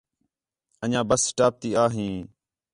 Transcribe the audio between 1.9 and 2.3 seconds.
ہیں